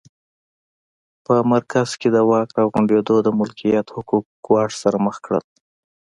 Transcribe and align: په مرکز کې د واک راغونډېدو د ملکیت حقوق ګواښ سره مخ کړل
په 1.25 1.33
مرکز 1.51 1.89
کې 1.99 2.07
د 2.15 2.17
واک 2.29 2.49
راغونډېدو 2.57 3.15
د 3.21 3.27
ملکیت 3.39 3.87
حقوق 3.95 4.25
ګواښ 4.45 4.71
سره 4.81 4.97
مخ 5.05 5.15
کړل 5.25 5.43